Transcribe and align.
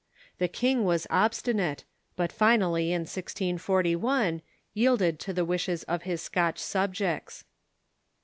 The 0.39 0.47
king 0.47 0.83
was 0.83 1.05
obstinate, 1.11 1.83
but 2.15 2.35
iinally, 2.35 2.89
in 2.89 3.05
1G41, 3.05 4.41
yielded 4.73 5.19
to 5.19 5.31
the 5.31 5.45
wishes 5.45 5.83
of 5.83 6.01
his 6.09 6.23
Scotch 6.23 6.57
subjects. 6.57 7.45